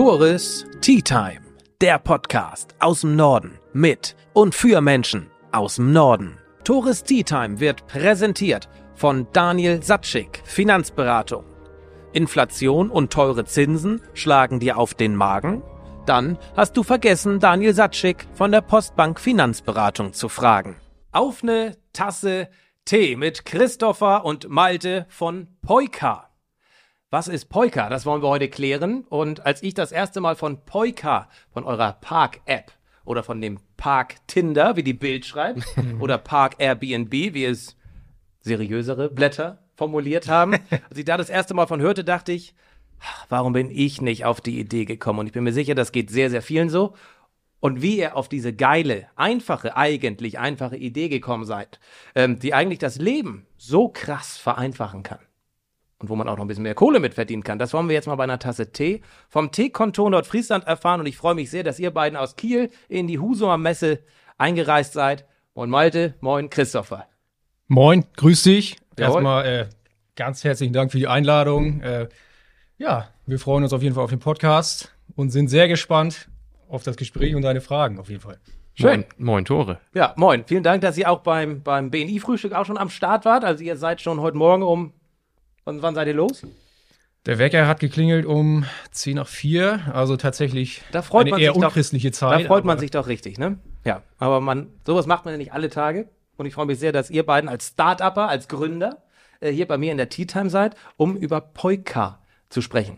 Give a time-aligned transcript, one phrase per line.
[0.00, 1.42] Tores Tea Time,
[1.82, 6.38] der Podcast aus dem Norden mit und für Menschen aus dem Norden.
[6.64, 11.44] Tores Tea Time wird präsentiert von Daniel Satschik, Finanzberatung.
[12.14, 15.62] Inflation und teure Zinsen schlagen dir auf den Magen?
[16.06, 20.76] Dann hast du vergessen, Daniel Satschik von der Postbank Finanzberatung zu fragen.
[21.12, 22.48] Auf ne Tasse
[22.86, 26.29] Tee mit Christopher und Malte von Poika.
[27.12, 27.88] Was ist Poika?
[27.88, 29.04] Das wollen wir heute klären.
[29.08, 32.70] Und als ich das erste Mal von Poika, von eurer Park-App
[33.04, 35.64] oder von dem Park Tinder, wie die Bild schreibt,
[35.98, 37.76] oder Park Airbnb, wie es
[38.42, 40.52] seriösere Blätter formuliert haben,
[40.88, 42.54] als ich da das erste Mal von hörte, dachte ich,
[43.28, 45.18] warum bin ich nicht auf die Idee gekommen?
[45.18, 46.94] Und ich bin mir sicher, das geht sehr, sehr vielen so.
[47.58, 51.80] Und wie ihr auf diese geile, einfache, eigentlich einfache Idee gekommen seid,
[52.14, 55.18] ähm, die eigentlich das Leben so krass vereinfachen kann
[56.00, 57.58] und wo man auch noch ein bisschen mehr Kohle mit verdienen kann.
[57.58, 61.16] Das wollen wir jetzt mal bei einer Tasse Tee vom Teekontor Nordfriesland erfahren und ich
[61.16, 64.00] freue mich sehr, dass ihr beiden aus Kiel in die Husumer Messe
[64.38, 65.26] eingereist seid.
[65.54, 67.06] Moin Malte, moin Christopher.
[67.68, 68.78] Moin, grüß dich.
[68.98, 69.14] Jawohl.
[69.14, 69.66] Erstmal äh,
[70.16, 71.80] ganz herzlichen Dank für die Einladung.
[71.82, 72.08] Äh,
[72.78, 76.28] ja, wir freuen uns auf jeden Fall auf den Podcast und sind sehr gespannt
[76.68, 78.38] auf das Gespräch und deine Fragen auf jeden Fall.
[78.74, 79.04] Schön.
[79.18, 79.80] Moin, moin Tore.
[79.92, 80.44] Ja, moin.
[80.46, 83.44] Vielen Dank, dass ihr auch beim, beim BNI-Frühstück auch schon am Start wart.
[83.44, 84.94] Also ihr seid schon heute Morgen um,
[85.70, 86.42] wann, wann seid ihr los?
[87.26, 91.52] Der Wecker hat geklingelt um 10 nach 4, also tatsächlich Da freut eine man eher
[91.52, 92.44] sich doch- unchristliche Zeit.
[92.44, 93.58] Da freut man sich doch richtig, ne?
[93.84, 96.08] Ja, aber man, sowas macht man ja nicht alle Tage.
[96.36, 99.02] Und ich freue mich sehr, dass ihr beiden als Start-Upper, als Gründer
[99.40, 102.96] äh, hier bei mir in der Tea Time seid, um über Polka zu sprechen.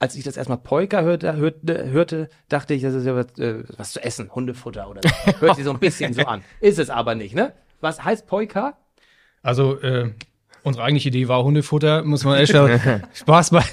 [0.00, 3.62] Als ich das erstmal Polka hörte, hörte, hörte, dachte ich, das ist ja was, äh,
[3.76, 5.32] was zu essen, Hundefutter oder so.
[5.40, 6.42] Hört sich so ein bisschen so an.
[6.60, 7.52] Ist es aber nicht, ne?
[7.80, 8.76] Was heißt Polka?
[9.42, 10.10] Also, äh,
[10.62, 13.02] unsere eigentliche Idee war Hundefutter, muss man echt sagen.
[13.14, 13.64] Spaß, bei,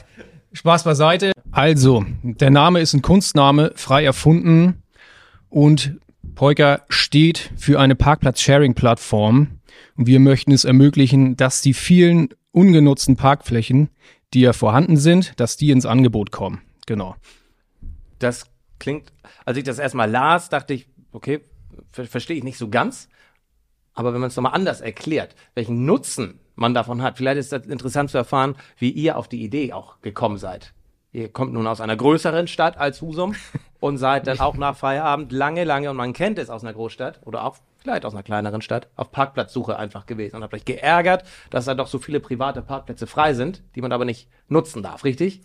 [0.54, 1.32] Spaß beiseite.
[1.52, 4.84] Also, der Name ist ein Kunstname, frei erfunden
[5.50, 6.00] und
[6.36, 9.60] Polka steht für eine Parkplatz-Sharing-Plattform
[9.98, 13.90] und wir möchten es ermöglichen, dass die vielen ungenutzten Parkflächen,
[14.34, 16.62] die ja vorhanden sind, dass die ins Angebot kommen.
[16.86, 17.16] Genau.
[18.20, 18.46] Das
[18.80, 19.12] klingt,
[19.46, 21.42] als ich das erstmal las, dachte ich, okay,
[21.92, 23.10] ver verstehe ich nicht so ganz.
[24.00, 27.66] Aber wenn man es nochmal anders erklärt, welchen Nutzen man davon hat, vielleicht ist das
[27.66, 30.74] interessant zu erfahren, wie ihr auf die Idee auch gekommen seid.
[31.12, 33.36] Ihr kommt nun aus einer größeren Stadt als Husum
[33.82, 37.20] und seid dann auch nach Feierabend lange, lange, und man kennt es aus einer Großstadt
[37.26, 41.24] oder auch vielleicht aus einer kleineren Stadt, auf Parkplatzsuche einfach gewesen und habt euch geärgert,
[41.50, 45.04] dass da doch so viele private Parkplätze frei sind, die man aber nicht nutzen darf,
[45.04, 45.42] richtig?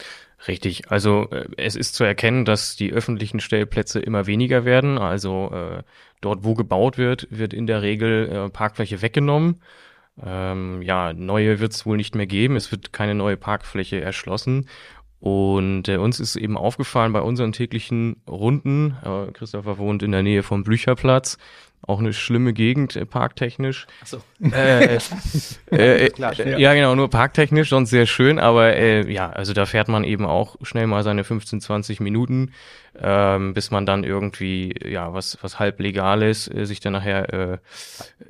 [0.47, 0.91] Richtig.
[0.91, 4.99] Also äh, es ist zu erkennen, dass die öffentlichen Stellplätze immer weniger werden.
[4.99, 5.83] Also äh,
[6.21, 9.61] dort, wo gebaut wird, wird in der Regel äh, Parkfläche weggenommen.
[10.23, 12.57] Ähm, ja, neue wird es wohl nicht mehr geben.
[12.57, 14.69] Es wird keine neue Parkfläche erschlossen.
[15.25, 20.23] Und äh, uns ist eben aufgefallen bei unseren täglichen Runden, äh, Christopher wohnt in der
[20.23, 21.39] Nähe vom Blücherplatz,
[21.87, 23.87] auch eine schlimme Gegend äh, parktechnisch.
[24.03, 24.19] Achso.
[24.43, 24.99] Äh,
[25.71, 29.67] äh, Klar, äh, ja, genau, nur parktechnisch, sonst sehr schön, aber äh, ja, also da
[29.67, 32.53] fährt man eben auch schnell mal seine 15, 20 Minuten,
[33.01, 37.59] ähm, bis man dann irgendwie, ja, was, was halb legales äh, sich dann nachher äh,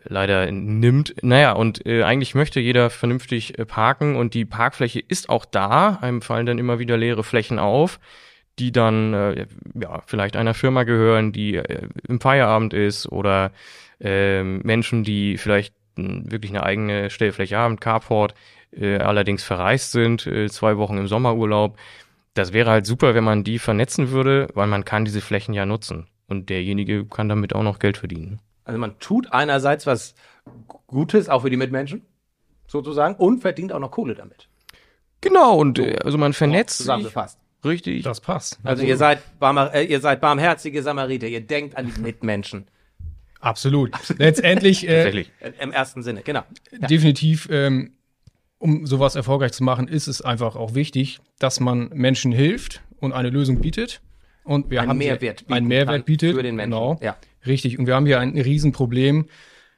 [0.05, 1.15] leider nimmt.
[1.23, 5.99] Naja, und äh, eigentlich möchte jeder vernünftig äh, parken und die Parkfläche ist auch da,
[6.01, 8.01] einem fallen dann immer wieder leere Flächen auf
[8.59, 13.53] die dann äh, ja vielleicht einer Firma gehören, die äh, im Feierabend ist oder
[14.01, 18.35] ähm, Menschen, die vielleicht mh, wirklich eine eigene Stellfläche haben, Carport,
[18.73, 21.77] äh, allerdings verreist sind, äh, zwei Wochen im Sommerurlaub.
[22.35, 25.67] Das wäre halt super, wenn man die vernetzen würde, weil man kann diese Flächen ja
[25.67, 26.09] nutzen.
[26.27, 28.41] Und derjenige kann damit auch noch Geld verdienen.
[28.65, 30.15] Also man tut einerseits was
[30.87, 32.03] Gutes, auch für die Mitmenschen,
[32.67, 34.49] sozusagen, und verdient auch noch Kohle damit.
[35.21, 36.79] Genau, und äh, also man vernetzt.
[36.79, 37.39] Zusammengefasst.
[37.65, 38.03] Richtig.
[38.03, 38.59] Das passt.
[38.63, 42.67] Also ihr seid, barmer, äh, ihr seid barmherzige Samariter, ihr denkt an die Mitmenschen.
[43.41, 43.91] Absolut.
[44.19, 45.27] Letztendlich äh,
[45.61, 46.43] Im ersten Sinne, genau.
[46.73, 47.93] definitiv, ähm,
[48.59, 53.12] um sowas erfolgreich zu machen, ist es einfach auch wichtig, dass man Menschen hilft und
[53.12, 54.00] eine Lösung bietet.
[54.44, 56.71] Und wir Einen haben Mehrwert einen Mehrwert bietet für den Menschen.
[56.73, 57.17] Genau, Ja.
[57.47, 57.79] richtig.
[57.79, 59.27] Und wir haben hier ein Riesenproblem.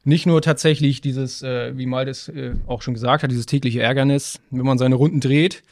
[0.04, 4.40] Nicht nur tatsächlich dieses, äh, wie Maldes äh, auch schon gesagt hat, dieses tägliche Ärgernis,
[4.50, 5.64] wenn man seine Runden dreht.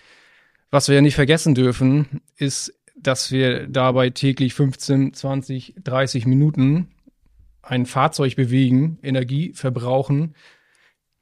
[0.75, 6.88] Was wir ja nicht vergessen dürfen, ist, dass wir dabei täglich 15, 20, 30 Minuten
[7.62, 10.35] ein Fahrzeug bewegen, Energie verbrauchen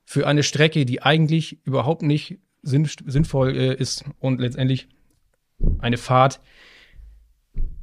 [0.07, 4.89] für eine Strecke, die eigentlich überhaupt nicht sinn, sinnvoll äh, ist und letztendlich
[5.81, 6.41] eine Fahrt,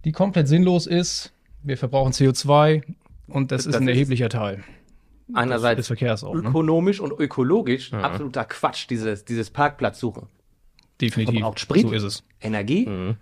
[0.06, 1.34] die komplett sinnlos ist.
[1.62, 2.82] Wir verbrauchen CO2
[3.28, 4.64] und das, Das ist ein ist- erheblicher Teil
[5.34, 6.34] Einerseits des Verkehrs auch.
[6.34, 6.50] Ne?
[6.50, 10.30] ökonomisch und ökologisch absoluter Quatsch, dieses, dieses Parkplatzsuchen.
[11.02, 11.36] Definitiv.
[11.36, 11.82] Verbraucht Sprit.
[11.82, 12.24] So ist es.
[12.42, 12.86] Energie.
[12.86, 13.18] Mhm.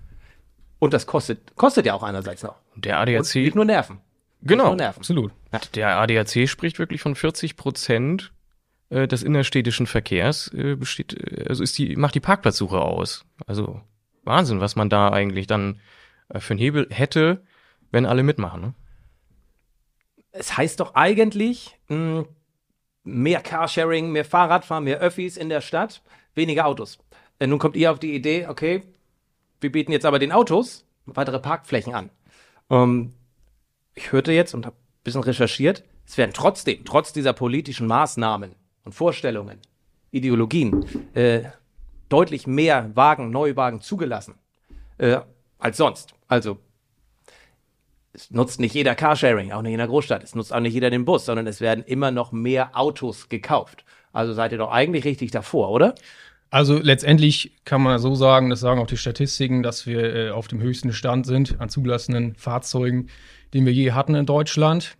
[0.79, 2.56] Und das kostet, kostet ja auch einerseits noch.
[2.75, 4.00] Der Und ADAC, nicht nur Nerven.
[4.41, 5.00] genau, nur Nerven.
[5.00, 5.31] Absolut.
[5.74, 8.31] der ADAC spricht wirklich von 40 Prozent
[8.89, 13.25] äh, des innerstädtischen Verkehrs äh, besteht, äh, also ist die, macht die Parkplatzsuche aus.
[13.47, 13.81] Also
[14.23, 15.80] Wahnsinn, was man da eigentlich dann
[16.30, 17.44] äh, für einen Hebel hätte,
[17.91, 18.62] wenn alle mitmachen.
[18.62, 18.73] Ne?
[20.31, 22.25] Es heißt doch eigentlich, mh,
[23.03, 26.01] mehr Carsharing, mehr Fahrradfahren, mehr Öffis in der Stadt,
[26.35, 27.00] weniger Autos.
[27.39, 28.83] Äh, nun kommt ihr auf die Idee, okay,
[29.61, 32.09] wir bieten jetzt aber den Autos weitere Parkflächen an.
[32.69, 33.13] Ähm,
[33.95, 38.55] ich hörte jetzt und habe ein bisschen recherchiert, es werden trotzdem, trotz dieser politischen Maßnahmen
[38.85, 39.59] und Vorstellungen,
[40.11, 41.43] Ideologien, äh,
[42.09, 44.35] deutlich mehr Wagen, Neuwagen zugelassen
[44.97, 45.19] äh,
[45.59, 46.13] als sonst.
[46.27, 46.59] Also
[48.13, 50.23] es nutzt nicht jeder Carsharing, auch nicht in der Großstadt.
[50.23, 53.83] Es nutzt auch nicht jeder den Bus, sondern es werden immer noch mehr Autos gekauft.
[54.13, 55.93] Also seid ihr doch eigentlich richtig davor, oder?
[56.49, 60.47] Also letztendlich kann man so sagen, das sagen auch die Statistiken, dass wir äh, auf
[60.47, 63.07] dem höchsten Stand sind an zugelassenen Fahrzeugen,
[63.53, 64.95] den wir je hatten in Deutschland.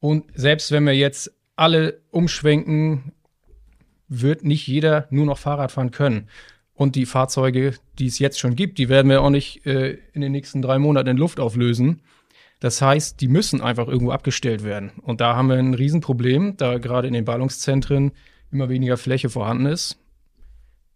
[0.00, 3.12] Und selbst wenn wir jetzt alle umschwenken,
[4.08, 6.28] wird nicht jeder nur noch Fahrrad fahren können.
[6.74, 10.20] Und die Fahrzeuge, die es jetzt schon gibt, die werden wir auch nicht äh, in
[10.20, 12.02] den nächsten drei Monaten in Luft auflösen.
[12.60, 14.92] Das heißt, die müssen einfach irgendwo abgestellt werden.
[15.02, 18.12] Und da haben wir ein Riesenproblem, da gerade in den Ballungszentren
[18.52, 19.98] immer weniger Fläche vorhanden ist.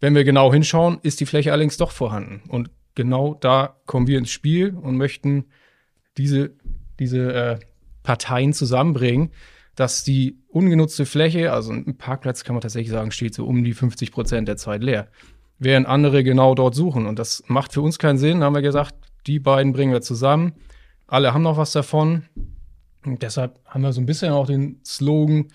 [0.01, 2.43] Wenn wir genau hinschauen, ist die Fläche allerdings doch vorhanden.
[2.49, 5.47] Und genau da kommen wir ins Spiel und möchten
[6.17, 6.53] diese,
[6.99, 7.59] diese äh,
[8.03, 9.31] Parteien zusammenbringen,
[9.77, 13.73] dass die ungenutzte Fläche, also ein Parkplatz kann man tatsächlich sagen, steht so um die
[13.73, 15.09] 50 Prozent der Zeit leer.
[15.59, 17.07] Während andere genau dort suchen.
[17.07, 18.95] Und das macht für uns keinen Sinn, haben wir gesagt,
[19.27, 20.55] die beiden bringen wir zusammen.
[21.07, 22.25] Alle haben noch was davon.
[23.05, 25.49] Und deshalb haben wir so ein bisschen auch den Slogan,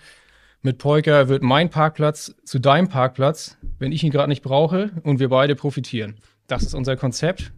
[0.66, 5.20] mit Polka wird mein Parkplatz zu deinem Parkplatz, wenn ich ihn gerade nicht brauche und
[5.20, 6.16] wir beide profitieren.
[6.48, 7.52] Das ist unser Konzept.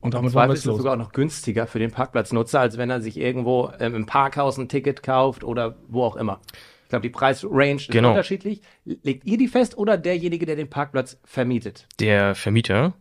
[0.00, 3.16] Und damit ist es sogar auch noch günstiger für den Parkplatznutzer, als wenn er sich
[3.16, 6.40] irgendwo ähm, im Parkhaus ein Ticket kauft oder wo auch immer.
[6.84, 8.10] Ich glaube, die Preisrange ist Genau.
[8.10, 8.60] unterschiedlich.
[8.84, 11.86] Legt ihr die fest oder derjenige, der den Parkplatz vermietet?
[12.00, 12.94] Der Vermieter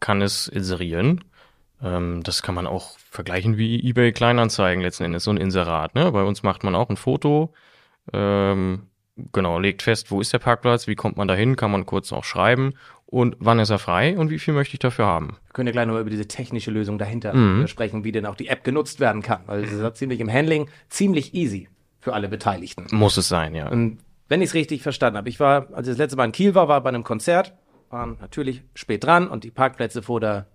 [0.00, 1.24] kann es inserieren.
[1.82, 5.94] Ähm, das kann man auch vergleichen wie eBay Kleinanzeigen letzten Endes, so ein Inserat.
[5.94, 6.12] Ne?
[6.12, 7.52] Bei uns macht man auch ein Foto,
[8.12, 8.88] ähm,
[9.32, 12.24] genau, legt fest, wo ist der Parkplatz, wie kommt man dahin, kann man kurz auch
[12.24, 12.74] schreiben
[13.06, 15.36] und wann ist er frei und wie viel möchte ich dafür haben.
[15.46, 17.64] Wir können ja gleich noch über diese technische Lösung dahinter Mhm.
[17.64, 19.42] äh, sprechen, wie denn auch die App genutzt werden kann.
[19.46, 21.68] Weil es ist ja ziemlich im Handling ziemlich easy
[22.00, 22.86] für alle Beteiligten.
[22.90, 23.68] Muss es sein, ja.
[23.68, 23.98] Und
[24.28, 26.54] wenn ich es richtig verstanden habe, ich war, als ich das letzte Mal in Kiel
[26.54, 27.52] war, war bei einem Konzert,
[27.90, 30.46] waren natürlich spät dran und die Parkplätze vor der,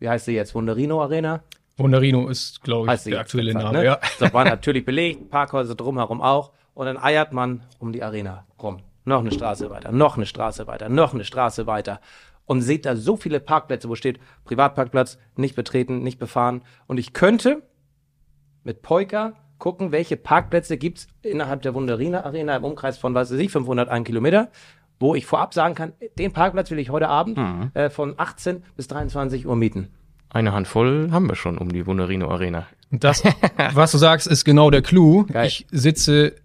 [0.00, 1.44] wie heißt sie jetzt, Wunderino Arena?
[1.76, 3.78] Wunderino ist, glaube ich, Heißt der aktuelle Name.
[3.78, 3.84] ne?
[3.84, 4.00] Ja.
[4.18, 6.50] So, war natürlich belegt, Parkhäuser drumherum auch.
[6.80, 8.78] Und dann eiert man um die Arena rum.
[9.04, 12.00] Noch eine Straße weiter, noch eine Straße weiter, noch eine Straße weiter.
[12.46, 16.62] Und seht da so viele Parkplätze, wo steht Privatparkplatz, nicht betreten, nicht befahren.
[16.86, 17.62] Und ich könnte
[18.64, 23.38] mit Polka gucken, welche Parkplätze gibt's innerhalb der Wunderina Arena im Umkreis von, was weiß
[23.40, 24.48] ich, 501 Kilometer,
[24.98, 27.72] wo ich vorab sagen kann, den Parkplatz will ich heute Abend Mhm.
[27.74, 29.90] äh, von 18 bis 23 Uhr mieten.
[30.30, 32.66] Eine Handvoll haben wir schon um die Wunderino Arena.
[32.90, 33.22] Das,
[33.74, 35.26] was du sagst, ist genau der Clou.
[35.26, 35.46] Geil.
[35.46, 36.36] Ich sitze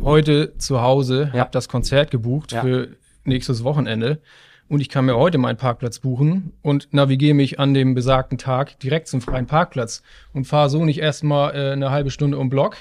[0.00, 1.40] heute zu Hause, Ja.
[1.40, 2.62] habe das Konzert gebucht Ja.
[2.62, 2.88] für
[3.24, 4.20] nächstes Wochenende
[4.68, 8.78] und ich kann mir heute meinen Parkplatz buchen und navigiere mich an dem besagten Tag
[8.80, 12.76] direkt zum freien Parkplatz und fahre so nicht erstmal äh, eine halbe Stunde um Block,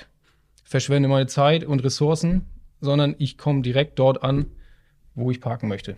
[0.64, 2.46] verschwende meine Zeit und Ressourcen,
[2.80, 4.48] sondern ich komme direkt dort an,
[5.16, 5.98] wo ich parken möchte.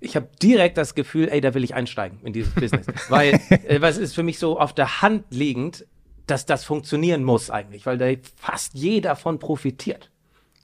[0.00, 2.86] ich habe direkt das Gefühl, ey, da will ich einsteigen in dieses Business.
[3.08, 5.86] weil, äh, es ist für mich so auf der Hand liegend,
[6.26, 8.06] dass das funktionieren muss eigentlich, weil da
[8.36, 10.10] fast jeder von profitiert.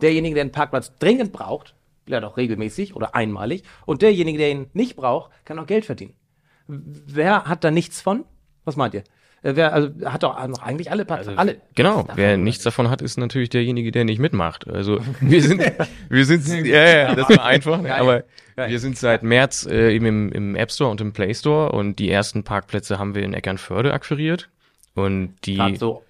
[0.00, 4.66] Derjenige, der einen Parkplatz dringend braucht, vielleicht auch regelmäßig oder einmalig, und derjenige, der ihn
[4.72, 6.14] nicht braucht, kann auch Geld verdienen.
[6.66, 8.24] Wer hat da nichts von?
[8.64, 9.04] Was meint ihr?
[9.42, 11.38] Äh, Wer, also hat doch noch eigentlich alle Parkplätze.
[11.38, 11.60] alle.
[11.74, 14.68] Genau, Davon, wer nichts davon hat, ist natürlich derjenige, der nicht mitmacht.
[14.68, 15.60] Also wir sind,
[16.08, 17.92] wir sind, ja, ja, das war einfach, Geil.
[17.92, 18.24] aber
[18.56, 18.70] Geil.
[18.70, 21.98] wir sind seit März äh, eben im, im App Store und im Play Store und
[21.98, 24.48] die ersten Parkplätze haben wir in Eckernförde akquiriert
[24.94, 26.02] und die, Gerade so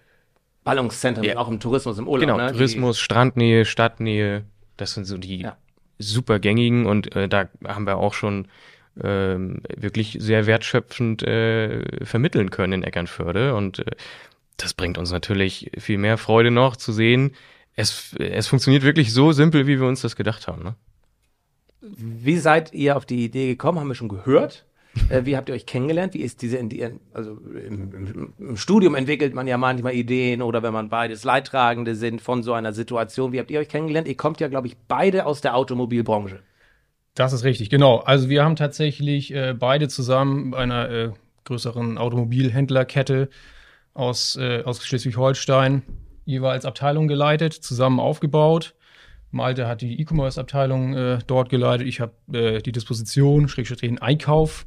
[0.64, 1.36] Ballungszentren, Ja.
[1.38, 2.20] auch im Tourismus, im Urlaub.
[2.26, 2.46] genau, ne?
[2.48, 4.44] Die- Tourismus, Strandnähe, Stadtnähe,
[4.76, 5.56] das sind so die Ja.
[5.98, 8.48] super gängigen und äh, da haben wir auch schon
[9.02, 13.84] ähm, wirklich sehr wertschöpfend äh, vermitteln können in Eckernförde und äh,
[14.58, 17.34] das bringt uns natürlich viel mehr Freude noch zu sehen.
[17.74, 20.62] Es, es funktioniert wirklich so simpel, wie wir uns das gedacht haben.
[20.62, 20.74] Ne?
[21.80, 23.80] Wie seid ihr auf die Idee gekommen?
[23.80, 24.66] Haben wir schon gehört.
[25.08, 26.14] Äh, wie habt ihr euch kennengelernt?
[26.14, 26.58] Wie ist diese,
[27.14, 32.20] also im, im, Studium entwickelt man ja manchmal Ideen oder wenn man beides Leidtragende sind
[32.20, 33.32] von so einer Situation.
[33.32, 34.06] Wie habt ihr euch kennengelernt?
[34.06, 36.40] Ihr kommt ja, glaube ich, beide aus der Automobilbranche.
[37.14, 37.98] Das ist richtig, genau.
[37.98, 41.10] Also wir haben tatsächlich äh, beide zusammen bei einer äh,
[41.44, 43.28] größeren Automobilhändlerkette
[43.94, 45.82] aus, äh, aus Schleswig-Holstein,
[46.24, 48.74] jeweils Abteilung geleitet, zusammen aufgebaut.
[49.30, 51.86] Malte hat die E-Commerce-Abteilung äh, dort geleitet.
[51.86, 54.66] Ich habe äh, die Disposition, Schrägstrich den Einkauf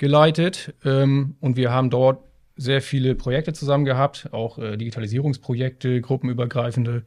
[0.00, 0.74] geleitet.
[0.84, 2.24] Ähm, und wir haben dort
[2.56, 7.04] sehr viele Projekte zusammen gehabt, auch äh, Digitalisierungsprojekte, gruppenübergreifende.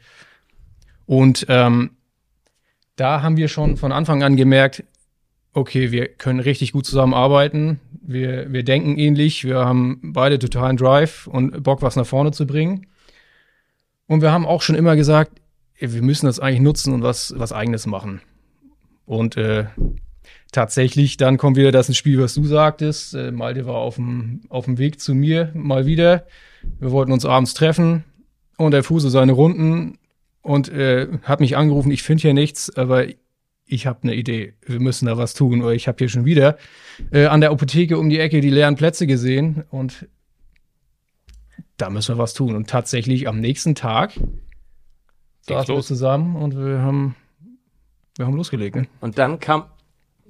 [1.06, 1.92] Und ähm,
[2.96, 4.84] da haben wir schon von Anfang an gemerkt,
[5.54, 7.80] okay, wir können richtig gut zusammenarbeiten.
[8.02, 9.44] Wir, wir denken ähnlich.
[9.44, 12.88] Wir haben beide totalen Drive und Bock, was nach vorne zu bringen.
[14.08, 15.42] Und wir haben auch schon immer gesagt,
[15.80, 18.22] wir müssen das eigentlich nutzen und was, was eigenes machen.
[19.06, 19.66] Und äh,
[20.52, 23.14] tatsächlich, dann kommt wieder das ins Spiel, was du sagtest.
[23.14, 26.26] Äh, Malte war auf dem, auf dem Weg zu mir mal wieder.
[26.80, 28.04] Wir wollten uns abends treffen
[28.58, 29.98] und er fuhr so seine Runden
[30.42, 33.06] und äh, hat mich angerufen, ich finde hier nichts, aber
[33.66, 35.62] ich habe eine Idee, wir müssen da was tun.
[35.62, 36.58] Oder ich habe hier schon wieder
[37.12, 40.08] äh, an der Apotheke um die Ecke die leeren Plätze gesehen und
[41.78, 42.56] da müssen wir was tun.
[42.56, 44.14] Und tatsächlich am nächsten Tag
[45.42, 47.16] saßen wir zusammen und wir haben,
[48.18, 48.76] wir haben losgelegt.
[48.76, 48.88] Ne?
[49.02, 49.66] Und dann kam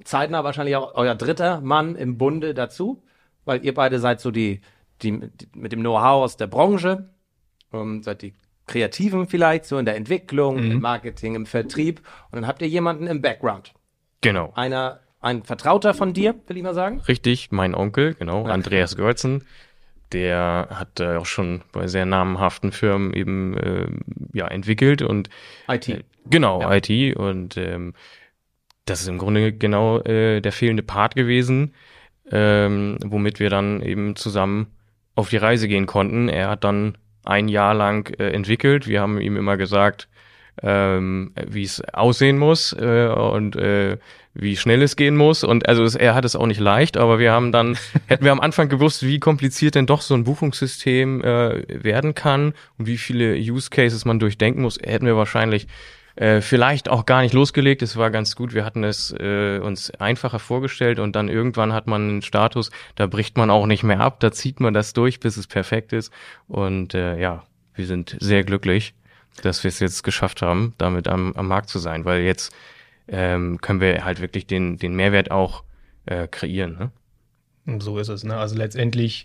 [0.02, 3.02] zeitnah wahrscheinlich auch euer dritter Mann im Bunde dazu,
[3.44, 4.60] weil ihr beide seid so die,
[5.02, 7.10] die, die mit dem Know-how aus der Branche,
[7.72, 8.34] ähm, seid die
[8.66, 10.72] Kreativen vielleicht, so in der Entwicklung, mhm.
[10.72, 12.00] im Marketing, im Vertrieb.
[12.30, 13.74] Und dann habt ihr jemanden im Background.
[14.22, 14.52] Genau.
[14.54, 17.00] Einer, ein Vertrauter von dir, will ich mal sagen.
[17.06, 18.52] Richtig, mein Onkel, genau, ja.
[18.52, 19.44] Andreas Görzen.
[20.12, 23.86] Der hat äh, auch schon bei sehr namenhaften Firmen eben äh,
[24.32, 25.28] ja entwickelt und
[25.68, 25.88] IT.
[25.88, 26.74] Äh, genau, ja.
[26.76, 27.94] IT und ähm,
[28.84, 31.74] das ist im Grunde genau äh, der fehlende Part gewesen,
[32.30, 34.68] ähm, womit wir dann eben zusammen
[35.14, 36.28] auf die Reise gehen konnten.
[36.28, 38.86] Er hat dann ein Jahr lang äh, entwickelt.
[38.86, 40.08] Wir haben ihm immer gesagt,
[40.62, 43.98] ähm, wie es aussehen muss äh, und äh,
[44.34, 45.44] wie schnell es gehen muss.
[45.44, 47.76] Und also es, er hat es auch nicht leicht, aber wir haben dann,
[48.06, 52.54] hätten wir am Anfang gewusst, wie kompliziert denn doch so ein Buchungssystem äh, werden kann
[52.78, 55.66] und wie viele Use Cases man durchdenken muss, hätten wir wahrscheinlich
[56.16, 57.82] äh, vielleicht auch gar nicht losgelegt.
[57.82, 58.54] Es war ganz gut.
[58.54, 63.06] Wir hatten es äh, uns einfacher vorgestellt und dann irgendwann hat man einen Status, da
[63.06, 66.12] bricht man auch nicht mehr ab, da zieht man das durch, bis es perfekt ist.
[66.46, 67.42] Und äh, ja,
[67.74, 68.94] wir sind sehr glücklich,
[69.42, 72.54] dass wir es jetzt geschafft haben, damit am, am Markt zu sein, weil jetzt
[73.08, 75.64] ähm, können wir halt wirklich den, den Mehrwert auch
[76.06, 76.90] äh, kreieren.
[77.66, 77.80] Ne?
[77.80, 78.24] So ist es.
[78.24, 78.36] Ne?
[78.36, 79.24] Also letztendlich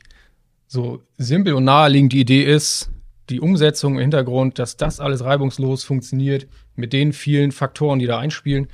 [0.68, 2.92] so simpel und naheliegend die Idee ist,
[3.30, 8.20] die Umsetzung im Hintergrund, dass das alles reibungslos funktioniert, mit den vielen Faktoren, die da
[8.20, 8.68] einspielen,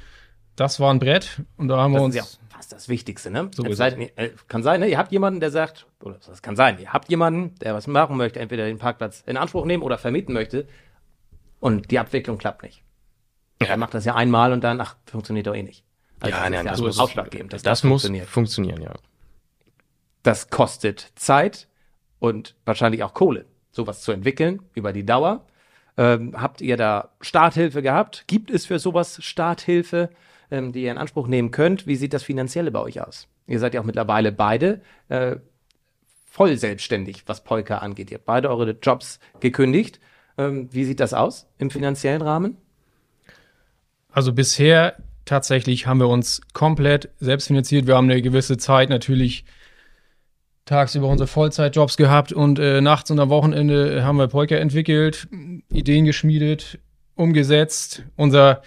[0.55, 2.15] das war ein Brett und da haben das wir uns.
[2.15, 3.51] Ist ja fast das Wichtigste, ne?
[3.53, 4.87] So seid, äh, kann sein, ne?
[4.87, 8.15] Ihr habt jemanden, der sagt, oder das kann sein, ihr habt jemanden, der was machen
[8.17, 10.67] möchte, entweder den Parkplatz in Anspruch nehmen oder vermieten möchte
[11.59, 12.83] und die Abwicklung klappt nicht.
[13.61, 13.67] Ja.
[13.67, 15.83] Er macht das ja einmal und dann, ach, funktioniert doch eh nicht.
[16.19, 17.51] Also ja, nein, das, muss ausschlaggebend.
[17.51, 18.27] Das, das muss funktionieren.
[18.27, 18.93] funktionieren, ja.
[20.23, 21.67] Das kostet Zeit
[22.19, 23.45] und wahrscheinlich auch Kohle
[23.75, 25.45] sowas zu entwickeln über die Dauer.
[25.97, 28.25] Ähm, habt ihr da Starthilfe gehabt?
[28.27, 30.09] Gibt es für sowas Starthilfe,
[30.51, 31.87] ähm, die ihr in Anspruch nehmen könnt?
[31.87, 33.27] Wie sieht das Finanzielle bei euch aus?
[33.47, 35.37] Ihr seid ja auch mittlerweile beide äh,
[36.25, 38.11] voll selbstständig, was Polka angeht.
[38.11, 39.99] Ihr habt beide eure Jobs gekündigt.
[40.37, 42.57] Ähm, wie sieht das aus im finanziellen Rahmen?
[44.11, 47.87] Also bisher tatsächlich haben wir uns komplett selbst finanziert.
[47.87, 49.45] Wir haben eine gewisse Zeit natürlich
[50.65, 55.27] tagsüber unsere Vollzeitjobs gehabt und äh, nachts und am Wochenende haben wir Polka entwickelt,
[55.71, 56.79] Ideen geschmiedet,
[57.15, 58.03] umgesetzt.
[58.15, 58.61] Unser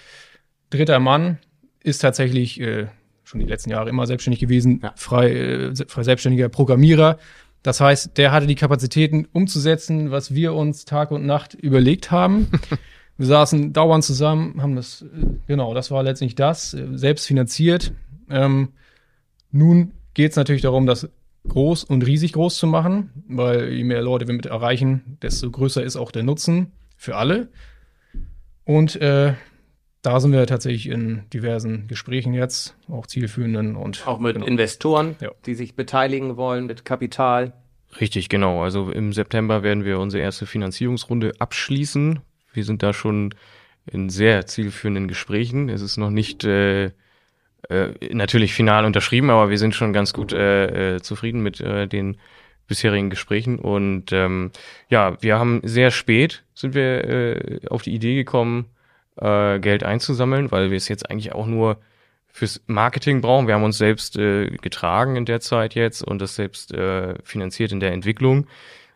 [0.71, 1.39] dritter Mann
[1.83, 2.87] ist tatsächlich äh,
[3.25, 4.93] schon die letzten Jahre immer selbstständig gewesen, ja.
[4.97, 7.19] frei, äh, frei selbstständiger Programmierer.
[7.63, 12.49] Das heißt, der hatte die Kapazitäten umzusetzen, was wir uns Tag und Nacht überlegt haben.
[13.19, 17.93] wir saßen dauernd zusammen, haben das, äh, genau, das war letztendlich das, äh, selbst finanziert.
[18.31, 18.69] Ähm,
[19.51, 21.09] nun geht es natürlich darum, das
[21.49, 25.83] groß und riesig groß zu machen, weil je mehr Leute wir mit erreichen, desto größer
[25.83, 27.49] ist auch der Nutzen für alle.
[28.65, 29.35] Und äh,
[30.03, 34.47] da sind wir tatsächlich in diversen Gesprächen jetzt, auch zielführenden und auch mit genau.
[34.47, 35.31] Investoren, ja.
[35.47, 37.53] die sich beteiligen wollen mit Kapital.
[38.01, 38.63] Richtig, genau.
[38.63, 42.21] Also im September werden wir unsere erste Finanzierungsrunde abschließen.
[42.53, 43.35] Wir sind da schon
[43.87, 45.69] in sehr zielführenden Gesprächen.
[45.69, 46.91] Es ist noch nicht äh,
[47.69, 51.87] äh, natürlich final unterschrieben, aber wir sind schon ganz gut äh, äh, zufrieden mit äh,
[51.87, 52.19] den
[52.67, 53.59] bisherigen Gesprächen.
[53.59, 54.53] Und ähm,
[54.89, 58.67] ja, wir haben sehr spät sind wir äh, auf die Idee gekommen,
[59.17, 61.79] äh, Geld einzusammeln, weil wir es jetzt eigentlich auch nur
[62.27, 63.47] fürs Marketing brauchen.
[63.47, 66.73] Wir haben uns selbst getragen in der Zeit jetzt und das selbst
[67.25, 68.47] finanziert in der Entwicklung.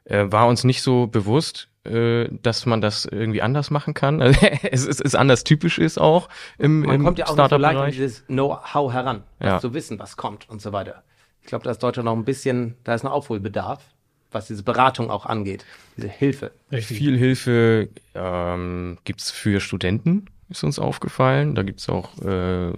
[0.05, 4.23] Äh, war uns nicht so bewusst, äh, dass man das irgendwie anders machen kann.
[4.23, 6.29] Also, es, ist, es anders typisch ist auch
[6.59, 9.59] im Man im kommt ja auch nicht so leicht an dieses Know-how heran, ja.
[9.59, 11.03] zu wissen, was kommt und so weiter.
[11.41, 13.83] Ich glaube, da ist Deutschland noch ein bisschen, da ist noch Aufholbedarf,
[14.31, 15.65] was diese Beratung auch angeht,
[15.97, 16.53] diese Hilfe.
[16.71, 16.99] Richtig.
[16.99, 21.55] Viel Hilfe ähm, gibt für Studenten, ist uns aufgefallen.
[21.55, 22.73] Da gibt es auch äh,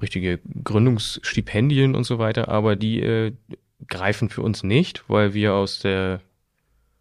[0.00, 3.32] richtige Gründungsstipendien und so weiter, aber die äh,
[3.88, 6.20] greifen für uns nicht, weil wir aus der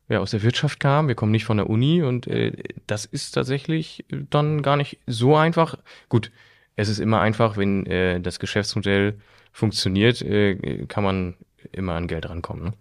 [0.10, 1.08] ja, aus der Wirtschaft kamen.
[1.08, 2.52] Wir kommen nicht von der Uni und äh,
[2.88, 5.76] das ist tatsächlich dann gar nicht so einfach.
[6.10, 6.32] Gut,
[6.76, 9.16] es ist immer einfach, wenn äh, das Geschäftsmodell
[9.52, 11.36] funktioniert, äh, kann man
[11.72, 12.66] immer an Geld rankommen.
[12.66, 12.74] Ne?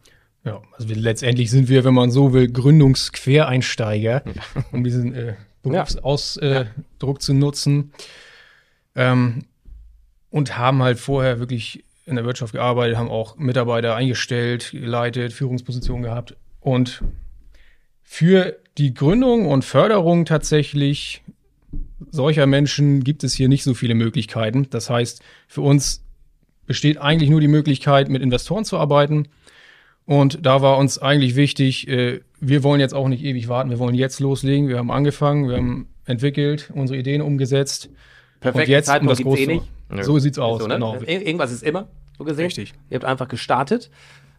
[0.45, 4.64] Ja, also wir, letztendlich sind wir, wenn man so will, Gründungsquereinsteiger, ja.
[4.73, 7.21] um diesen äh, Berufsausdruck ja.
[7.21, 7.93] zu nutzen.
[8.95, 9.45] Ähm,
[10.31, 16.02] und haben halt vorher wirklich in der Wirtschaft gearbeitet, haben auch Mitarbeiter eingestellt, geleitet, Führungspositionen
[16.02, 16.37] gehabt.
[16.62, 17.02] Und
[18.02, 21.23] für die Gründung und Förderung tatsächlich
[22.11, 24.69] solcher Menschen gibt es hier nicht so viele Möglichkeiten.
[24.71, 26.04] Das heißt, für uns
[26.66, 29.28] besteht eigentlich nur die Möglichkeit, mit Investoren zu arbeiten.
[30.04, 33.78] Und da war uns eigentlich wichtig, äh, wir wollen jetzt auch nicht ewig warten, wir
[33.78, 34.69] wollen jetzt loslegen.
[34.69, 37.88] Wir haben angefangen, wir haben entwickelt, unsere Ideen umgesetzt.
[38.40, 39.42] Perfekt, und jetzt Zeitpunkt um das große.
[39.42, 40.04] Eh nicht.
[40.04, 40.62] So sieht's aus.
[40.62, 40.75] So, ne?
[40.75, 40.97] genau.
[41.02, 41.88] Irgendwas ist immer,
[42.19, 42.47] so gesehen.
[42.47, 42.73] Richtig.
[42.90, 43.90] Ihr habt einfach gestartet.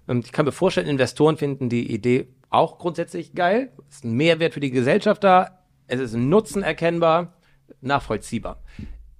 [0.07, 3.71] Ich kann mir vorstellen, Investoren finden die Idee auch grundsätzlich geil.
[3.89, 5.63] Es ist ein Mehrwert für die Gesellschaft da.
[5.87, 7.33] Es ist ein Nutzen erkennbar,
[7.81, 8.61] nachvollziehbar.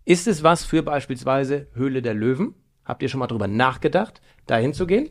[0.06, 2.56] Ist es was für beispielsweise Höhle der Löwen?
[2.86, 5.10] Habt ihr schon mal drüber nachgedacht, da hinzugehen?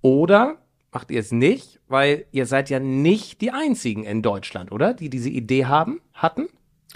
[0.00, 0.58] Oder
[0.92, 4.94] macht ihr es nicht, weil ihr seid ja nicht die einzigen in Deutschland, oder?
[4.94, 6.48] Die diese Idee haben, hatten?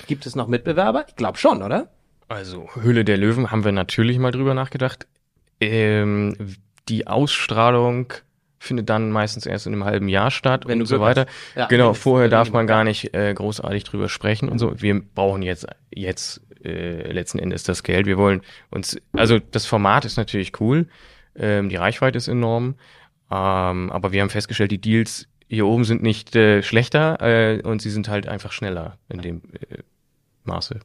[0.06, 1.06] Gibt es noch Mitbewerber?
[1.08, 1.90] Ich glaube schon, oder?
[2.28, 5.08] Also Höhle der Löwen haben wir natürlich mal drüber nachgedacht.
[5.60, 6.36] Ähm,
[6.88, 8.12] die Ausstrahlung
[8.58, 11.26] findet dann meistens erst in einem halben Jahr statt Wenn und so weiter.
[11.54, 14.80] Ja, genau, vorher darf man gar nicht äh, großartig drüber sprechen und so.
[14.80, 18.06] Wir brauchen jetzt jetzt äh, letzten Endes das Geld.
[18.06, 20.88] Wir wollen uns, also das Format ist natürlich cool,
[21.36, 22.74] ähm, die Reichweite ist enorm,
[23.30, 27.80] ähm, aber wir haben festgestellt, die Deals hier oben sind nicht äh, schlechter äh, und
[27.80, 29.78] sie sind halt einfach schneller in dem äh,
[30.44, 30.80] Maße.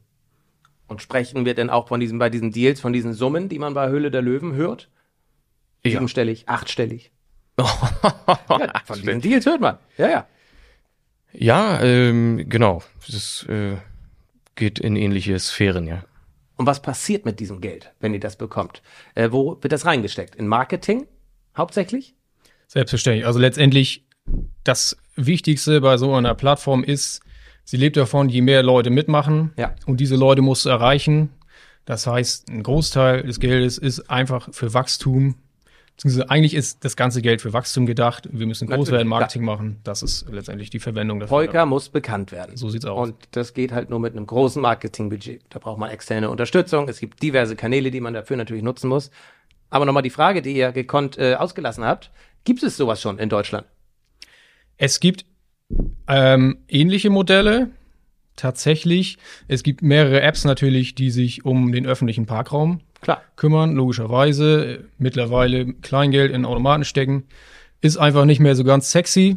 [0.86, 3.74] Und sprechen wir denn auch von diesen, bei diesen Deals, von diesen Summen, die man
[3.74, 4.90] bei Höhle der Löwen hört?
[5.84, 5.92] Ja.
[5.92, 7.12] Siebenstellig, achtstellig.
[7.58, 9.78] ja, von diesen Deals hört man.
[9.96, 10.26] Ja, ja.
[11.32, 12.82] Ja, ähm, genau.
[13.06, 13.76] Das äh,
[14.54, 16.04] geht in ähnliche Sphären, ja.
[16.56, 18.82] Und was passiert mit diesem Geld, wenn ihr das bekommt?
[19.14, 20.36] Äh, wo wird das reingesteckt?
[20.36, 21.06] In Marketing
[21.56, 22.14] hauptsächlich?
[22.68, 23.26] Selbstverständlich.
[23.26, 24.06] Also letztendlich
[24.62, 27.20] das Wichtigste bei so einer Plattform ist,
[27.64, 29.52] sie lebt davon, je mehr Leute mitmachen.
[29.56, 29.74] Ja.
[29.86, 31.30] Und diese Leute musst du erreichen.
[31.84, 35.34] Das heißt, ein Großteil des Geldes ist einfach für Wachstum
[35.96, 38.28] Beziehungsweise eigentlich ist das ganze Geld für Wachstum gedacht.
[38.32, 39.56] Wir müssen groß werden, Marketing klar.
[39.56, 39.80] machen.
[39.84, 41.30] Das ist letztendlich die Verwendung dafür.
[41.30, 42.56] Volker muss bekannt werden.
[42.56, 43.10] So sieht's aus.
[43.10, 45.42] Und das geht halt nur mit einem großen Marketingbudget.
[45.50, 46.88] Da braucht man externe Unterstützung.
[46.88, 49.12] Es gibt diverse Kanäle, die man dafür natürlich nutzen muss.
[49.70, 52.10] Aber nochmal die Frage, die ihr gekonnt äh, ausgelassen habt.
[52.42, 53.66] Gibt es sowas schon in Deutschland?
[54.76, 55.24] Es gibt
[56.08, 57.70] ähm, ähnliche Modelle.
[58.36, 59.18] Tatsächlich.
[59.46, 63.22] Es gibt mehrere Apps natürlich, die sich um den öffentlichen Parkraum Klar.
[63.36, 64.84] kümmern, logischerweise.
[64.98, 67.24] Mittlerweile Kleingeld in Automaten stecken.
[67.80, 69.36] Ist einfach nicht mehr so ganz sexy.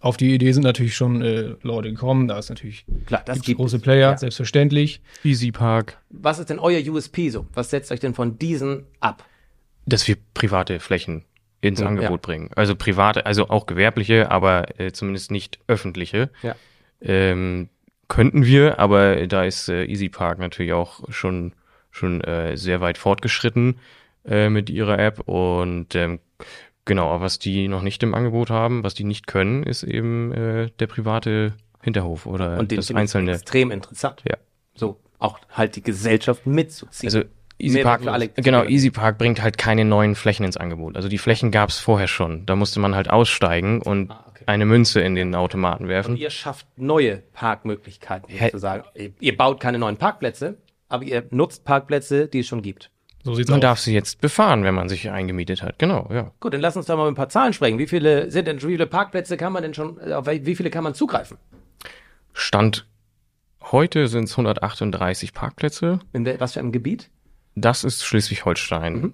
[0.00, 2.26] Auf die Idee sind natürlich schon äh, Leute gekommen.
[2.26, 4.16] Da ist natürlich Klar, das gibt große Player, ja.
[4.16, 5.02] selbstverständlich.
[5.24, 5.98] Easy Park.
[6.08, 7.46] Was ist denn euer USP so?
[7.52, 9.24] Was setzt euch denn von diesen ab?
[9.84, 11.24] Dass wir private Flächen
[11.60, 12.26] ins ja, Angebot ja.
[12.26, 12.50] bringen.
[12.56, 16.30] Also private, also auch gewerbliche, aber äh, zumindest nicht öffentliche.
[16.42, 16.56] Ja.
[17.02, 17.68] Ähm,
[18.08, 21.52] könnten wir, aber da ist äh, Easy Park natürlich auch schon
[21.90, 23.78] schon äh, sehr weit fortgeschritten
[24.24, 26.20] äh, mit ihrer App und ähm,
[26.84, 30.70] genau, was die noch nicht im Angebot haben, was die nicht können, ist eben äh,
[30.78, 33.32] der private Hinterhof oder und das einzelne.
[33.32, 34.22] Extrem interessant.
[34.28, 34.36] Ja.
[34.74, 37.08] So auch halt die Gesellschaft mitzuziehen.
[37.08, 37.28] Also
[37.60, 38.02] Easy Park,
[38.36, 40.96] genau, Easy Park bringt halt keine neuen Flächen ins Angebot.
[40.96, 42.46] Also die Flächen gab es vorher schon.
[42.46, 44.44] Da musste man halt aussteigen und ah, okay.
[44.46, 46.12] eine Münze in den Automaten werfen.
[46.12, 48.84] Und ihr schafft neue Parkmöglichkeiten sozusagen.
[48.94, 50.56] Ihr, ihr baut keine neuen Parkplätze,
[50.90, 52.90] aber ihr nutzt Parkplätze, die es schon gibt.
[53.22, 53.62] So sieht's man aus.
[53.62, 55.78] darf sie jetzt befahren, wenn man sich eingemietet hat.
[55.78, 56.32] Genau, ja.
[56.40, 57.78] Gut, dann lass uns da mal ein paar Zahlen sprechen.
[57.78, 60.84] Wie viele sind denn, wie viele Parkplätze kann man denn schon, auf wie viele kann
[60.84, 61.36] man zugreifen?
[62.32, 62.86] Stand
[63.72, 66.00] heute sind es 138 Parkplätze.
[66.12, 67.10] In was für einem Gebiet?
[67.54, 68.94] Das ist Schleswig-Holstein.
[68.94, 69.12] Mhm.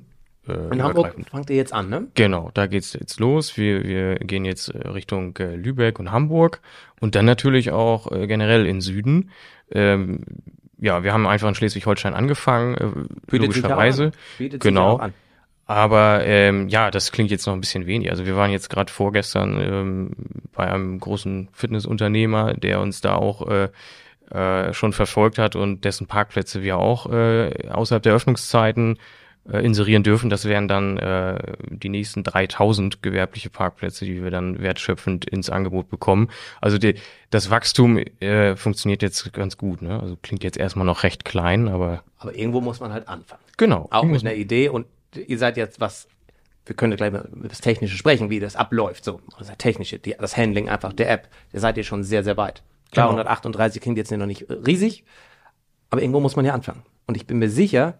[0.49, 2.09] Äh, In Hamburg fangt ihr jetzt an, ne?
[2.15, 3.57] Genau, da geht's jetzt los.
[3.57, 6.61] Wir, wir gehen jetzt äh, Richtung äh, Lübeck und Hamburg
[7.01, 9.31] und dann natürlich auch äh, generell in Süden.
[9.71, 10.21] Ähm,
[10.87, 14.13] ja, wir haben einfach in Schleswig-Holstein angefangen, äh, logischerweise.
[14.39, 15.01] genau.
[15.67, 18.09] Aber ähm, ja, das klingt jetzt noch ein bisschen wenig.
[18.11, 20.11] Also wir waren jetzt gerade vorgestern ähm,
[20.55, 23.69] bei einem großen Fitnessunternehmer, der uns da auch äh,
[24.31, 28.99] äh, schon verfolgt hat und dessen Parkplätze wir auch äh, außerhalb der Öffnungszeiten
[29.51, 30.31] äh, inserieren dürfen.
[30.31, 35.89] Das wären dann äh, die nächsten 3000 gewerbliche Parkplätze, die wir dann wertschöpfend ins Angebot
[35.89, 36.29] bekommen.
[36.61, 36.95] Also die,
[37.31, 39.83] das Wachstum äh, funktioniert jetzt ganz gut.
[39.83, 40.01] Ne?
[40.01, 43.43] Also klingt jetzt erstmal noch recht klein, aber Aber irgendwo muss man halt anfangen.
[43.57, 43.87] genau.
[43.91, 46.09] Auch mit einer Idee und ihr seid jetzt was,
[46.67, 49.21] wir können gleich mal über das Technische sprechen, wie das abläuft, so.
[49.39, 51.29] Das Technische, die, das Handling einfach der App.
[51.53, 52.63] Da seid ihr schon sehr, sehr weit.
[52.93, 53.19] Klar, Genau.
[53.21, 55.05] 138 klingt jetzt noch nicht riesig,
[55.91, 56.83] aber irgendwo muss man ja anfangen.
[57.07, 57.99] Und ich bin mir sicher,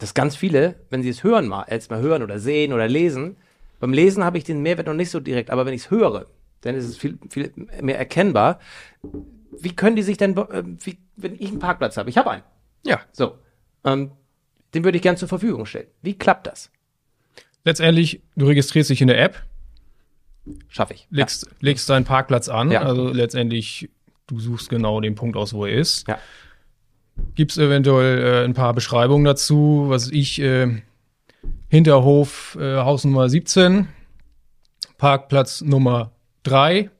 [0.00, 3.36] dass ganz viele, wenn sie es hören mal, als mal hören oder sehen oder lesen,
[3.78, 6.26] beim Lesen habe ich den Mehrwert noch nicht so direkt, aber wenn ich es höre,
[6.62, 8.58] dann ist es viel, viel mehr erkennbar.
[9.58, 12.42] Wie können die sich denn, äh, wie, wenn ich einen Parkplatz habe, ich habe einen,
[12.84, 13.38] Ja, so,
[13.84, 14.10] ähm,
[14.74, 15.88] den würde ich gern zur Verfügung stellen.
[16.02, 16.70] Wie klappt das?
[17.64, 19.42] Letztendlich, du registrierst dich in der App,
[20.68, 21.06] Schaffe ich.
[21.10, 22.70] legst, legst deinen Parkplatz an.
[22.70, 22.82] Ja.
[22.82, 23.90] Also letztendlich,
[24.26, 26.08] du suchst genau den Punkt aus, wo er ist.
[26.08, 26.18] Ja.
[27.34, 30.82] Gibt's eventuell äh, ein paar Beschreibungen dazu, was ich äh,
[31.68, 33.88] Hinterhof äh, Haus Nummer 17,
[34.98, 36.90] Parkplatz Nummer 3.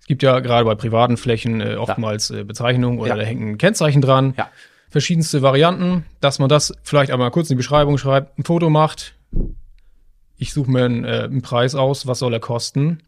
[0.00, 3.16] Es gibt ja gerade bei privaten Flächen äh, oftmals äh, Bezeichnungen oder Ja.
[3.16, 4.34] da hängt ein Kennzeichen dran.
[4.36, 4.50] Ja.
[4.90, 9.14] Verschiedenste Varianten, dass man das vielleicht einmal kurz in die Beschreibung schreibt, ein Foto macht.
[10.36, 12.98] Ich suche mir einen, äh, einen Preis aus, was soll er kosten?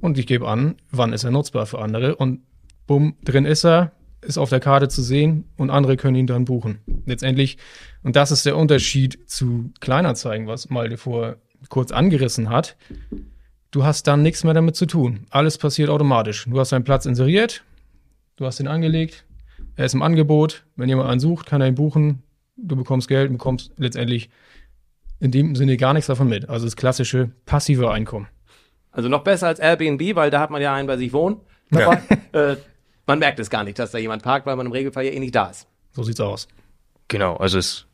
[0.00, 2.40] Und ich gebe an, wann ist er nutzbar für andere und
[2.86, 3.92] bumm, drin ist er,
[4.26, 6.78] ist auf der Karte zu sehen und andere können ihn dann buchen.
[7.06, 7.58] Letztendlich,
[8.02, 11.36] und das ist der Unterschied zu Kleinanzeigen, was Malte vor
[11.68, 12.76] kurz angerissen hat.
[13.70, 15.26] Du hast dann nichts mehr damit zu tun.
[15.30, 16.44] Alles passiert automatisch.
[16.48, 17.64] Du hast deinen Platz inseriert,
[18.36, 19.24] du hast ihn angelegt,
[19.76, 20.64] er ist im Angebot.
[20.76, 22.22] Wenn jemand einen sucht, kann er ihn buchen.
[22.56, 24.30] Du bekommst Geld, bekommst letztendlich
[25.20, 26.48] in dem Sinne gar nichts davon mit.
[26.48, 28.28] Also das klassische passive Einkommen.
[28.90, 31.40] Also noch besser als Airbnb, weil da hat man ja einen bei sich wohnen.
[31.72, 32.00] Aber,
[32.32, 32.56] äh,
[33.06, 35.20] man merkt es gar nicht, dass da jemand parkt, weil man im Regelfall ja eh
[35.20, 35.66] nicht da ist.
[35.92, 36.48] So sieht's aus.
[37.08, 37.86] Genau, also es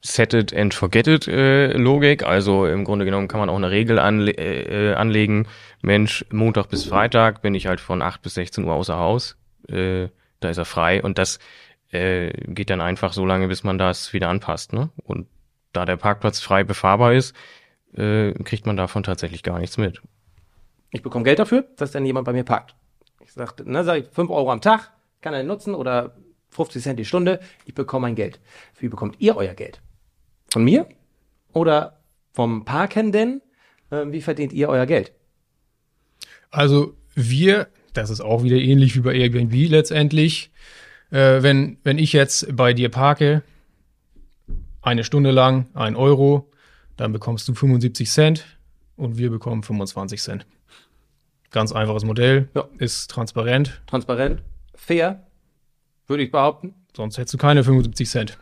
[0.00, 2.22] Set it and forget it äh, Logik.
[2.22, 5.48] Also im Grunde genommen kann man auch eine Regel anle äh, äh, anlegen.
[5.82, 9.36] Mensch, Montag bis Freitag bin ich halt von 8 bis 16 Uhr außer Haus.
[9.68, 11.40] Äh, da ist er frei und das
[11.90, 14.72] äh, geht dann einfach so lange, bis man das wieder anpasst.
[14.72, 14.90] Ne?
[15.02, 15.26] Und
[15.72, 17.34] da der Parkplatz frei befahrbar ist,
[17.94, 20.00] äh, kriegt man davon tatsächlich gar nichts mit.
[20.90, 22.76] Ich bekomme Geld dafür, dass dann jemand bei mir parkt.
[23.28, 26.16] Ich sage, ne, sag ich, 5 Euro am Tag, kann er nutzen oder
[26.48, 28.40] 50 Cent die Stunde, ich bekomme mein Geld.
[28.78, 29.82] Wie bekommt ihr euer Geld?
[30.50, 30.88] Von mir?
[31.52, 32.00] Oder
[32.32, 33.42] vom Parkenden?
[33.92, 35.12] Ähm, wie verdient ihr euer Geld?
[36.50, 40.50] Also wir, das ist auch wieder ähnlich wie bei Airbnb letztendlich.
[41.10, 43.42] Äh, wenn, wenn ich jetzt bei dir parke,
[44.80, 46.50] eine Stunde lang, ein Euro,
[46.96, 48.58] dann bekommst du 75 Cent
[48.96, 50.46] und wir bekommen 25 Cent.
[51.50, 52.64] Ganz einfaches Modell, Ja.
[52.78, 54.42] ist transparent, Transparent,
[54.74, 55.26] fair,
[56.06, 56.74] würde ich behaupten.
[56.96, 58.38] sonst hättest du keine 75 Cent.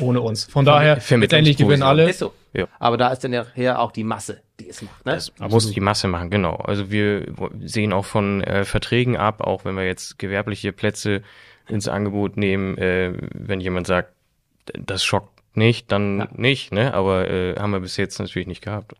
[0.00, 0.44] Ohne uns.
[0.44, 2.08] Von daher, letztendlich gewinnen alle.
[2.10, 2.32] Ist so.
[2.52, 2.66] Ja.
[2.78, 5.04] Aber da ist dann nachher auch die Masse, die es macht.
[5.06, 5.12] Ne?
[5.12, 6.56] Das muss die Masse machen, genau.
[6.56, 7.26] Also wir
[7.60, 11.22] sehen auch von äh, Verträgen ab, auch wenn wir jetzt gewerbliche Plätze
[11.68, 14.12] ins Angebot nehmen, äh, wenn jemand sagt,
[14.74, 16.28] das schockt nicht, dann Ja.
[16.32, 16.92] nicht, ne?
[16.94, 18.94] Aber äh, haben wir bis jetzt natürlich nicht gehabt.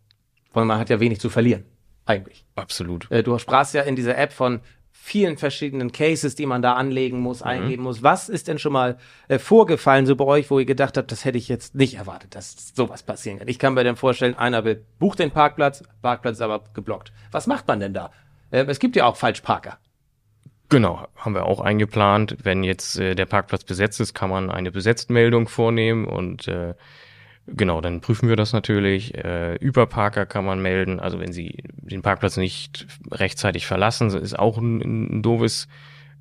[0.53, 1.65] Weil man hat ja wenig zu verlieren,
[2.05, 2.45] eigentlich.
[2.55, 3.09] Absolut.
[3.11, 4.61] Äh, du sprachst ja in dieser App von
[4.91, 7.47] vielen verschiedenen Cases, die man da anlegen muss, Mhm.
[7.47, 8.03] eingeben muss.
[8.03, 11.25] Was ist denn schon mal äh, vorgefallen, so bei euch, wo ihr gedacht habt, das
[11.25, 13.49] hätte ich jetzt nicht erwartet, dass sowas passieren kann?
[13.49, 17.11] Ich kann mir dann vorstellen, einer will, bucht den Parkplatz, Parkplatz ist aber geblockt.
[17.31, 18.11] Was macht man denn da?
[18.51, 19.77] Äh, es gibt ja auch Falschparker.
[20.69, 22.37] Genau, haben wir auch eingeplant.
[22.43, 26.73] Wenn jetzt äh, der Parkplatz besetzt ist, kann man eine Besetztmeldung vornehmen und äh,
[27.47, 29.15] genau, dann prüfen wir das natürlich.
[29.15, 30.99] Äh, Überparker kann man melden.
[30.99, 35.67] Also wenn sie den Parkplatz nicht rechtzeitig verlassen, ist auch ein, ein doofes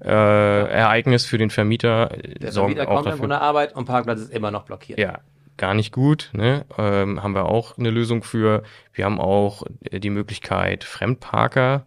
[0.03, 2.09] äh, Ereignis für den Vermieter.
[2.41, 4.99] Der Sorgen Vermieter kommt dann von der Arbeit und Parkplatz ist immer noch blockiert.
[4.99, 5.21] Ja,
[5.57, 6.31] gar nicht gut.
[6.33, 6.65] Ne?
[6.77, 8.63] Ähm, haben wir auch eine Lösung für.
[8.93, 11.87] Wir haben auch die Möglichkeit, Fremdparker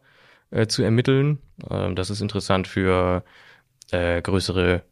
[0.51, 1.39] äh, zu ermitteln.
[1.69, 3.23] Ähm, das ist interessant für
[3.91, 4.83] äh, größere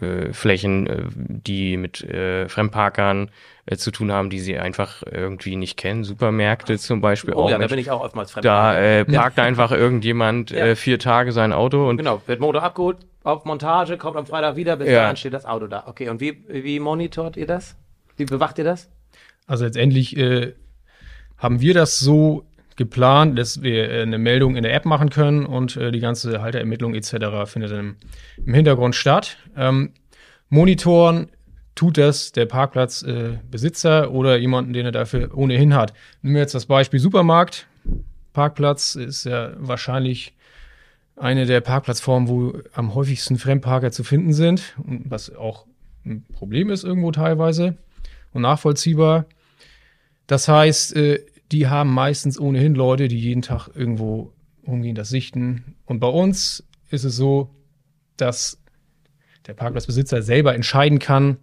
[0.00, 3.30] äh, Flächen, äh, die mit äh, Fremdparkern
[3.66, 6.04] äh, zu tun haben, die sie einfach irgendwie nicht kennen.
[6.04, 7.46] Supermärkte zum Beispiel Oh auch.
[7.50, 8.44] ja, da Mensch, bin ich auch oftmals fremd.
[8.44, 10.66] da äh, parkt einfach irgendjemand Ja.
[10.66, 14.56] äh, vier Tage sein Auto und Genau, wird Motor abgeholt, auf Montage, kommt am Freitag
[14.56, 15.02] wieder, bis Ja.
[15.02, 15.84] dahin steht das Auto da.
[15.86, 17.76] Okay, und wie, wie monitort ihr das?
[18.16, 18.90] Wie bewacht ihr das?
[19.46, 20.54] Also letztendlich äh,
[21.38, 22.44] haben wir das so
[22.78, 26.40] geplant, dass wir äh, eine Meldung in der App machen können und äh, die ganze
[26.40, 27.44] Halterermittlung etc.
[27.44, 27.96] findet im,
[28.46, 29.36] im Hintergrund statt.
[29.56, 29.92] Ähm,
[30.48, 31.28] monitoren
[31.74, 35.92] tut das der Parkplatzbesitzer äh, oder jemanden, den er dafür ohnehin hat.
[36.22, 37.66] Nehmen wir jetzt das Beispiel Supermarkt.
[38.32, 40.34] Parkplatz ist ja wahrscheinlich
[41.16, 45.66] eine der Parkplatzformen, wo am häufigsten Fremdparker zu finden sind, was auch
[46.06, 47.76] ein Problem ist irgendwo teilweise.
[48.32, 49.24] und nachvollziehbar.
[50.28, 54.32] Das heißt, äh, die haben meistens ohnehin Leute, die jeden Tag irgendwo
[54.62, 55.76] umgehen, das sichten.
[55.86, 57.50] Und bei uns ist es so,
[58.16, 58.60] dass
[59.46, 61.38] der Parkplatzbesitzer selber entscheiden kann,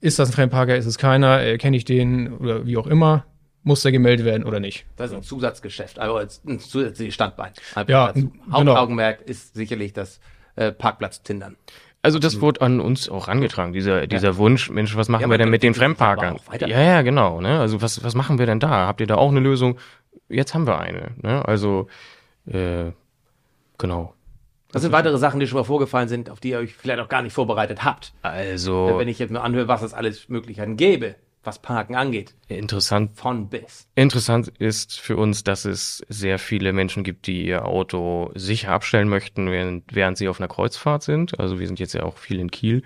[0.00, 3.24] ist das ein Fremdparker, ist es keiner, äh, kenne ich den oder wie auch immer,
[3.62, 4.86] muss der gemeldet werden oder nicht.
[4.96, 7.52] Das ist ein Zusatzgeschäft, aber ein zusätzliches Standbein.
[7.74, 8.30] Einfach Ja, dazu.
[8.30, 8.52] genau.
[8.52, 10.20] Hauptaugenmerk ist sicherlich das
[10.56, 11.56] äh, Parkplatz-Tindern.
[12.06, 15.38] Also das wurde an uns auch angetragen, dieser, dieser Wunsch, Mensch, was machen Ja, wir
[15.38, 16.38] denn mit den Fremdparkern?
[16.60, 17.40] Ja, ja, genau.
[17.40, 17.58] Ne?
[17.58, 18.86] Also was, was machen wir denn da?
[18.86, 19.76] Habt ihr da auch eine Lösung?
[20.28, 21.10] Jetzt haben wir eine.
[21.20, 21.44] Ne?
[21.44, 21.88] Also
[22.46, 22.92] äh,
[23.76, 24.14] genau.
[24.70, 27.08] Das sind weitere Sachen, die schon mal vorgefallen sind, auf die ihr euch vielleicht auch
[27.08, 28.12] gar nicht vorbereitet habt.
[28.22, 31.16] Also Wenn ich jetzt nur anhöre, was es alles Möglichkeiten gäbe,
[31.46, 33.88] was Parken angeht, interessant von bis.
[33.94, 39.08] Interessant ist für uns, dass es sehr viele Menschen gibt, die ihr Auto sicher abstellen
[39.08, 41.38] möchten, während, während sie auf einer Kreuzfahrt sind.
[41.38, 42.82] Also wir sind jetzt ja auch viel in Kiel.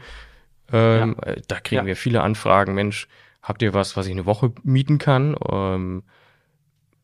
[0.72, 1.86] Ähm, äh, Da kriegen Ja.
[1.86, 2.74] wir viele Anfragen.
[2.74, 3.08] Mensch,
[3.42, 5.34] habt ihr was, was ich eine Woche mieten kann?
[5.50, 6.02] Ähm,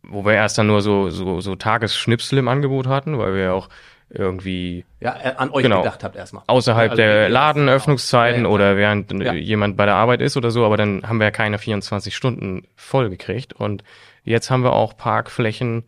[0.02, 3.52] wo wir erst dann nur so, so, so Tagesschnipsel im Angebot hatten, weil wir ja
[3.52, 3.68] auch
[4.08, 5.82] irgendwie Ja, äh, an euch Genau.
[5.82, 6.44] gedacht habt erstmal.
[6.46, 8.54] außerhalb Also, der Ladenöffnungszeiten ja, ja.
[8.54, 11.30] oder während äh, jemand bei der Arbeit ist oder so, aber dann haben wir ja
[11.30, 13.82] keine 24 Stunden voll gekriegt und
[14.24, 15.84] jetzt haben wir auch Parkflächen,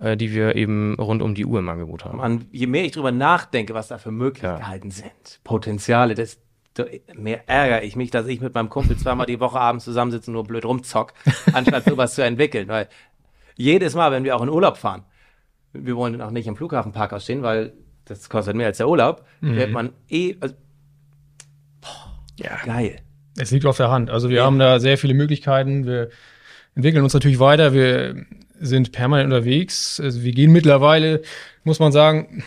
[0.00, 2.18] äh, die wir eben rund um die Uhr im Angebot haben.
[2.18, 6.40] Mann, je mehr ich drüber nachdenke, was da für Möglichkeiten sind, Potenziale, desto
[7.14, 10.34] mehr ärgere ich mich, dass ich mit meinem Kumpel zweimal die Woche abends zusammensitze und
[10.34, 11.12] nur blöd rumzock,
[11.52, 12.68] anstatt sowas zu entwickeln.
[12.68, 12.88] Weil
[13.56, 15.02] jedes Mal, wenn wir auch in Urlaub fahren,
[15.72, 17.72] wir wollen auch nicht im Flughafenparkhaus stehen, weil
[18.04, 20.54] das kostet mehr als der Urlaub, wird man eh, also,
[22.38, 22.56] Ja.
[22.64, 23.00] geil.
[23.36, 24.10] Es liegt auf der Hand.
[24.10, 24.44] Also wir Ja.
[24.44, 25.86] haben da sehr viele Möglichkeiten.
[25.86, 26.08] Wir
[26.74, 27.72] entwickeln uns natürlich weiter.
[27.72, 28.24] Wir
[28.60, 30.00] sind permanent unterwegs.
[30.00, 31.22] Also wir gehen mittlerweile,
[31.64, 32.42] muss man sagen,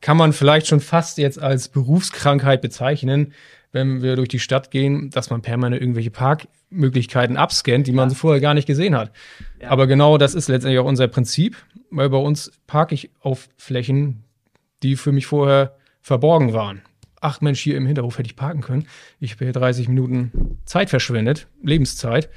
[0.00, 3.32] kann man vielleicht schon fast jetzt als Berufskrankheit bezeichnen,
[3.72, 8.40] wenn wir durch die Stadt gehen, dass man permanent irgendwelche Parkmöglichkeiten abscannt, die man vorher
[8.40, 9.12] gar nicht gesehen hat.
[9.66, 11.56] Aber genau das ist letztendlich auch unser Prinzip,
[11.90, 14.24] weil bei uns parke ich auf Flächen,
[14.82, 16.82] die für mich vorher verborgen waren.
[17.20, 18.86] Ach Mensch, hier im Hinterhof hätte ich parken können.
[19.20, 22.30] Ich habe hier 30 Minuten Zeit verschwendet, Lebenszeit.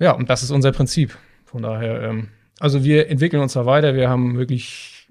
[0.00, 1.16] Ja, und das ist unser Prinzip.
[1.44, 2.28] Von daher, ähm,
[2.58, 3.94] also wir entwickeln uns da weiter.
[3.94, 5.08] Wir haben wirklich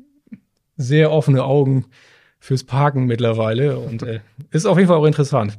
[0.76, 1.86] sehr offene Augen
[2.40, 4.22] fürs Parken mittlerweile und äh,
[4.52, 5.58] ist auf jeden Fall auch interessant.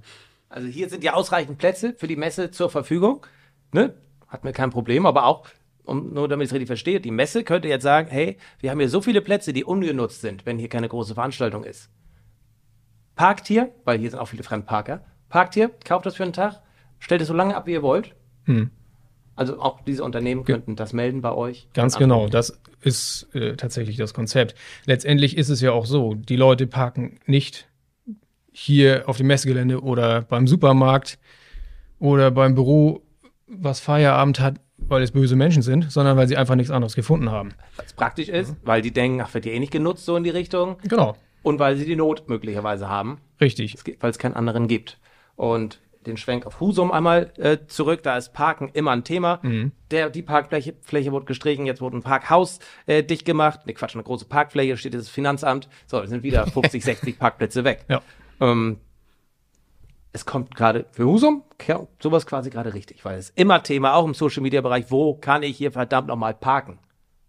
[0.48, 3.26] Also hier sind ja ausreichend Plätze für die Messe zur Verfügung.
[3.72, 3.94] Ne?
[4.26, 5.46] Hat mir kein Problem, aber auch,
[5.84, 8.78] um, nur damit ich es richtig verstehe, die Messe könnte jetzt sagen, hey, wir haben
[8.78, 11.90] hier so viele Plätze, die ungenutzt sind, wenn hier keine große Veranstaltung ist.
[13.14, 16.62] Parkt hier, weil hier sind auch viele Fremdparker, parkt hier, kauft das für einen Tag,
[16.98, 18.14] stellt es so lange ab, wie ihr wollt.
[18.44, 18.70] Hm.
[19.38, 21.68] Also auch diese Unternehmen könnten das melden bei euch.
[21.72, 24.56] Ganz genau, das ist äh, tatsächlich das Konzept.
[24.84, 27.68] Letztendlich ist es ja auch so, die Leute parken nicht
[28.50, 31.20] hier auf dem Messegelände oder beim Supermarkt
[32.00, 33.02] oder beim Büro,
[33.46, 37.30] was Feierabend hat, weil es böse Menschen sind, sondern weil sie einfach nichts anderes gefunden
[37.30, 37.50] haben.
[37.76, 40.24] Weil es praktisch ist, weil die denken, ach, wird ja eh nicht genutzt, so in
[40.24, 40.78] die Richtung.
[40.88, 43.18] Genau, Und weil sie die Not möglicherweise haben.
[43.40, 43.76] richtig.
[44.00, 44.98] Weil es keinen anderen gibt.
[45.36, 49.40] Und den Schwenk auf Husum einmal äh, zurück, da ist Parken immer ein Thema.
[49.90, 53.66] Der, die Parkfläche Fläche wurde gestrichen, jetzt wurde ein Parkhaus äh, dicht gemacht.
[53.66, 55.68] Ne, Quatsch, eine große Parkfläche, steht das Finanzamt.
[55.86, 57.84] So, es sind wieder 50, 60 Parkplätze weg.
[57.88, 58.00] Ja.
[58.40, 58.78] Ähm,
[60.12, 64.04] es kommt gerade für Husum ja, sowas quasi gerade richtig, weil es immer Thema, auch
[64.06, 66.78] im Social Media Bereich, wo kann ich hier verdammt nochmal parken?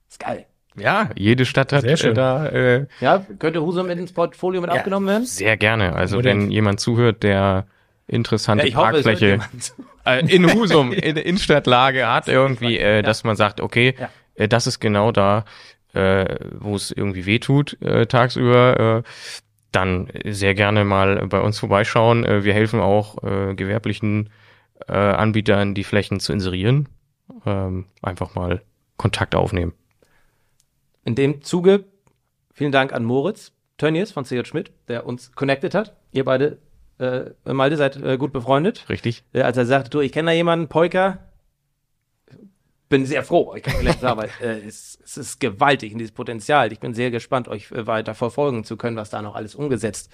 [0.09, 0.45] Ist geil.
[0.75, 2.11] Ja, jede Stadt hat Sehr schön.
[2.11, 5.25] äh, da äh, Ja, könnte Husum mit ins Portfolio mit aufgenommen werden?
[5.25, 5.93] sehr gerne.
[5.93, 6.43] Also Unbedingt.
[6.43, 7.67] wenn jemand zuhört, der
[8.09, 9.73] interessante Ja, hoffe, Parkfläche jemand.
[10.05, 13.95] äh, in Husum, in Innenstadtlage hat irgendwie, äh, dass man sagt, okay,
[14.35, 15.45] äh, das ist genau da,
[15.93, 19.09] äh, wo es irgendwie weh tut äh, tagsüber, äh,
[19.71, 22.25] dann sehr gerne mal bei uns vorbeischauen.
[22.25, 24.29] Äh, wir helfen auch äh, gewerblichen
[24.87, 26.89] äh, Anbietern, die Flächen zu inserieren.
[27.45, 28.61] Ähm, einfach mal
[28.97, 29.73] Kontakt aufnehmen.
[31.05, 31.85] In dem Zuge
[32.53, 35.95] vielen Dank an Moritz Tönnies von CJ Schmidt, der uns connected hat.
[36.11, 36.59] Ihr beide,
[36.99, 38.85] äh, Malte, seid äh, gut befreundet.
[38.89, 39.23] Richtig?
[39.33, 41.19] Äh, als er sagte, du, ich kenne da jemanden, Polka,
[42.89, 46.11] bin sehr froh, euch kennengelernt zu haben, weil äh, es, es ist gewaltig in dieses
[46.11, 46.71] Potenzial.
[46.71, 50.11] Ich bin sehr gespannt, euch äh, weiter verfolgen zu können, was da noch alles umgesetzt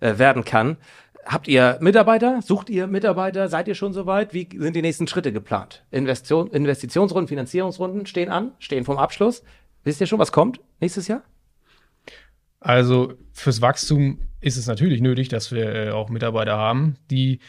[0.00, 0.76] äh, werden kann.
[1.24, 2.40] Habt ihr Mitarbeiter?
[2.40, 3.48] Sucht ihr Mitarbeiter?
[3.48, 4.32] Seid ihr schon soweit?
[4.32, 5.84] Wie sind die nächsten Schritte geplant?
[5.90, 9.42] Investion, Investitionsrunden, Finanzierungsrunden stehen an, stehen vom Abschluss.
[9.84, 11.22] Wisst ihr schon, was kommt nächstes Jahr?
[12.60, 17.40] Also fürs Wachstum ist es natürlich nötig, dass wir äh, auch Mitarbeiter haben, die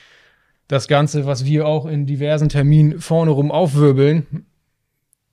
[0.68, 4.46] das Ganze, was wir auch in diversen Terminen vorne rum aufwirbeln,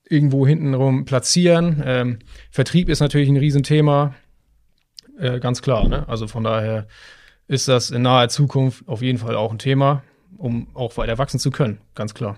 [0.09, 1.83] irgendwo hinten rum platzieren.
[1.85, 4.15] Ähm, Vertrieb ist natürlich ein Riesenthema,
[5.19, 5.87] äh, ganz klar.
[5.87, 6.07] Ne?
[6.07, 6.87] Also von daher
[7.47, 10.03] ist das in naher Zukunft auf jeden Fall auch ein Thema.
[10.37, 12.37] um auch weiter wachsen zu können, ganz klar.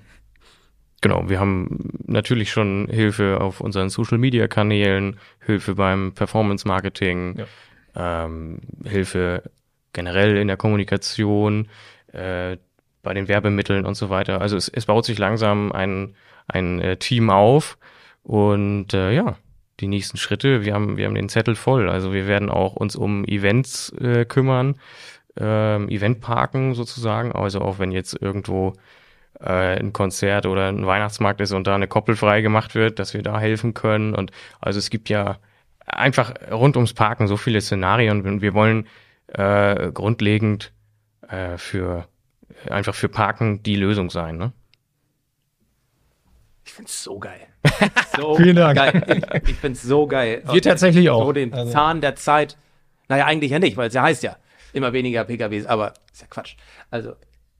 [1.01, 7.45] Genau, wir haben natürlich schon Hilfe auf unseren Social-Media-Kanälen, Hilfe beim Performance-Marketing, ja.
[7.99, 9.43] Ähm, Hilfe
[9.93, 11.67] generell in der Kommunikation,
[12.13, 12.57] äh,
[13.01, 14.41] bei den Werbemitteln und so weiter.
[14.41, 16.15] Also es, es baut sich langsam ein,
[16.47, 17.77] ein äh, Team auf
[18.23, 19.37] und äh, ja,
[19.79, 21.89] die nächsten Schritte, wir haben, wir haben den Zettel voll.
[21.89, 24.75] Also wir werden auch uns um Events äh, kümmern,
[25.37, 27.31] ähm, Eventparken sozusagen.
[27.31, 28.73] Also auch wenn jetzt irgendwo
[29.39, 33.13] äh, ein Konzert oder ein Weihnachtsmarkt ist und da eine Koppel frei gemacht wird, dass
[33.13, 34.13] wir da helfen können.
[34.13, 35.37] Und also es gibt ja
[35.89, 38.87] einfach rund ums Parken so viele Szenarien und wir wollen
[39.27, 40.71] äh, grundlegend
[41.27, 42.07] äh, für
[42.69, 44.37] einfach für Parken die Lösung sein.
[44.37, 44.51] Ne?
[46.65, 47.41] Ich find's so geil.
[48.17, 48.77] So Vielen Dank.
[48.77, 49.21] Geil.
[49.43, 50.43] Ich, ich find's so geil.
[50.51, 51.23] Wir tatsächlich auch.
[51.25, 52.57] So den Also- Zahn der Zeit.
[53.07, 54.35] Naja, eigentlich ja nicht, weil es ja heißt ja,
[54.73, 56.55] immer weniger PKWs, aber ist ja Quatsch.
[56.91, 57.13] Also,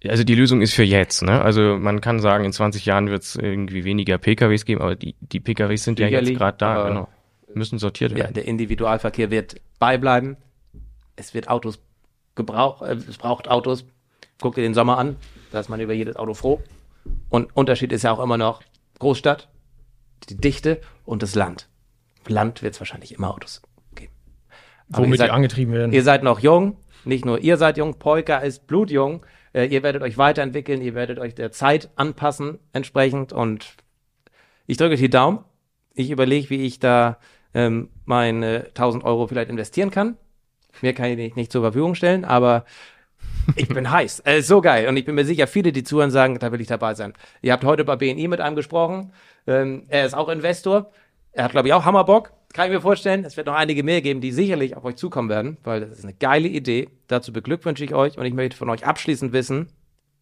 [0.05, 1.21] Also die Lösung ist für jetzt.
[1.23, 1.41] Ne?
[1.41, 5.15] Also man kann sagen, in 20 Jahren wird es irgendwie weniger PKWs geben, aber die,
[5.21, 6.87] die PKWs sind ja jetzt gerade da.
[6.89, 7.07] Genau.
[7.53, 8.33] Müssen sortiert ja, werden.
[8.33, 10.37] der Individualverkehr wird beibleiben.
[11.15, 11.79] Es wird Autos
[12.35, 13.85] gebraucht, äh, es braucht Autos.
[14.41, 15.17] Guck dir den Sommer an,
[15.51, 16.61] da ist man über jedes Auto froh.
[17.29, 18.61] Und Unterschied ist ja auch immer noch
[18.99, 19.49] Großstadt,
[20.29, 21.67] die Dichte und das Land.
[22.27, 23.61] Land wird es wahrscheinlich immer Autos
[23.95, 24.13] geben.
[24.91, 25.91] Aber ihr Womit seid- die angetrieben werden.
[25.91, 29.25] Ihr seid noch jung, nicht nur ihr seid jung, Polka ist blutjung.
[29.53, 33.75] Äh, ihr werdet euch weiterentwickeln, ihr werdet euch der Zeit anpassen entsprechend und
[34.67, 35.43] ich drücke die Daumen.
[35.95, 37.17] Ich überlege, wie ich da
[37.53, 40.17] ähm, meine 1000 Euro vielleicht investieren kann.
[40.81, 42.65] Mir kann ich nicht, nicht zur Verfügung stellen, aber
[43.55, 44.21] ich bin heiß.
[44.25, 44.87] Äh, so geil.
[44.87, 47.13] Und ich bin mir sicher, viele, die zuhören, sagen, da will ich dabei sein.
[47.41, 49.13] Ihr habt heute bei BNI mit einem gesprochen.
[49.47, 50.91] Ähm, er ist auch Investor.
[51.31, 52.31] Er hat, glaube ich, auch Hammerbock.
[52.53, 53.25] Kann ich mir vorstellen.
[53.25, 56.03] Es wird noch einige mehr geben, die sicherlich auf euch zukommen werden, weil das ist
[56.03, 56.89] eine geile Idee.
[57.07, 59.67] Dazu beglückwünsche ich euch und ich möchte von euch abschließend wissen,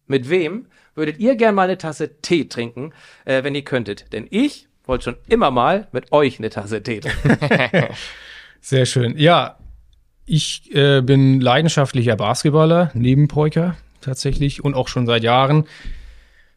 [0.06, 2.92] mit wem würdet ihr gern mal eine Tasse Tee trinken,
[3.24, 4.12] äh, wenn ihr könntet?
[4.12, 7.38] Denn ich wollte schon immer mal mit euch eine Tasse Tee trinken.
[8.60, 9.16] Sehr schön.
[9.18, 9.56] Ja,
[10.26, 15.64] ich äh, bin leidenschaftlicher Basketballer, neben Poika tatsächlich und auch schon seit Jahren.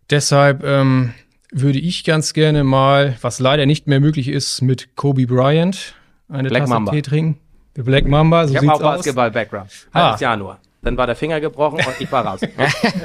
[0.09, 1.13] Deshalb ähm,
[1.51, 5.95] würde ich ganz gerne mal, was leider nicht mehr möglich ist, mit Kobe Bryant
[6.29, 6.91] eine Black Tasse Mamba.
[6.91, 7.39] Tee trinken.
[7.73, 8.95] Black Mamba, so Ich habe sieht's auch aus.
[8.97, 9.69] Basketball-Background.
[9.93, 10.35] Ah.
[10.35, 10.57] Nur.
[10.81, 12.41] Dann war der Finger gebrochen und ich war raus.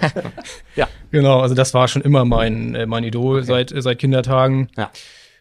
[0.76, 4.68] ja, Genau, also das war schon immer mein, äh, mein Idol seit, äh, seit Kindertagen.
[4.76, 4.90] ja.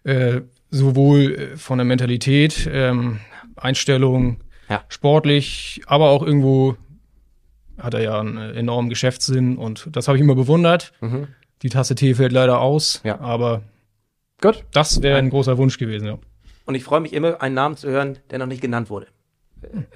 [0.06, 0.42] Äh,
[0.72, 3.20] sowohl äh, von der Mentalität, ähm,
[3.56, 4.38] Einstellung,
[4.70, 4.84] Ja.
[4.90, 6.76] sportlich, aber auch irgendwo
[7.78, 10.92] hat er ja einen äh, enormen Geschäftssinn und das habe ich immer bewundert.
[11.02, 11.28] Mhm.
[11.62, 13.20] Die Tasse Tee fällt leider aus, Ja.
[13.20, 13.62] aber
[14.42, 14.64] Gut.
[14.72, 16.08] das wäre ein großer Wunsch gewesen.
[16.08, 16.18] Ja.
[16.66, 19.08] Und ich freue mich immer, einen Namen zu hören, der noch nicht genannt wurde.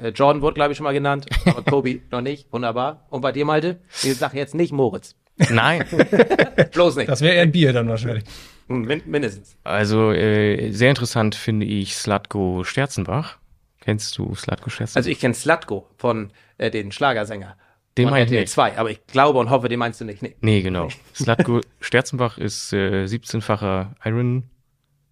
[0.01, 2.51] Äh, Jordan wurde, glaube ich, schon mal genannt, aber Kobe noch nicht.
[2.51, 3.05] Wunderbar.
[3.10, 3.79] Und bei dir, Malte?
[4.03, 5.15] Ich sage jetzt nicht Moritz.
[5.49, 5.86] Nein.
[6.73, 7.10] Bloß nicht.
[7.10, 8.25] Das wäre eher ein Bier dann wahrscheinlich.
[8.67, 9.55] Min mindestens.
[9.63, 13.38] Also äh, sehr interessant finde ich Slatko Sterzenbach.
[13.82, 14.97] Kennst du Slatko Sterzenbach?
[14.97, 17.55] Also ich kenne Slatko von äh, den Schlagersänger.
[17.97, 18.49] Den von meine ich.
[18.49, 20.21] 2, aber ich glaube und hoffe, den meinst du nicht.
[20.21, 20.36] Nee.
[20.41, 20.89] Nee, genau.
[21.15, 23.95] Slatko Sterzenbach ist äh, 17-facher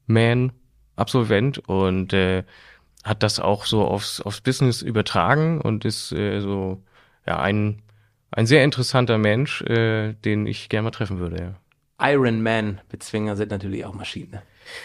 [0.08, 2.44] Ironman-Absolvent und äh,
[3.08, 6.84] hat das auch so aufs, aufs Business übertragen und ist äh, so
[7.26, 7.82] ja ein,
[8.32, 11.56] ein sehr interessanter Mensch, äh, den ich gerne mal treffen würde.
[12.00, 12.12] Ja.
[12.12, 14.32] Iron Man-Bezwinger sind natürlich auch Maschinen.
[14.32, 14.42] ne?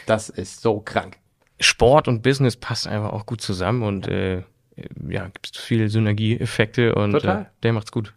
[0.06, 1.18] Das ist so krank.
[1.60, 4.42] Sport und Business passt einfach auch gut zusammen und äh,
[5.08, 7.50] ja, gibt viele Synergieeffekte und äh, Total.
[7.62, 8.14] der macht's gut.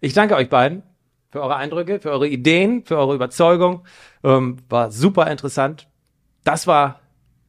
[0.00, 0.82] Ich danke euch beiden
[1.30, 3.84] für eure Eindrücke, für eure Ideen, für eure Überzeugung.
[4.24, 5.88] Ähm, war super interessant.
[6.44, 7.00] Das war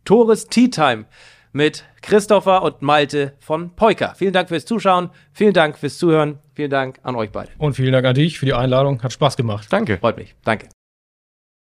[0.04, 1.06] Tores Tea Time
[1.52, 4.14] mit Christopher und Malte von Poika.
[4.16, 7.52] Vielen Dank fürs Zuschauen, vielen Dank fürs Zuhören, vielen Dank an euch beide.
[7.58, 9.02] Und vielen Dank an dich für die Einladung.
[9.04, 9.68] Hat Spaß gemacht.
[9.70, 9.98] Danke.
[9.98, 10.36] Freut mich.
[10.44, 10.68] Danke.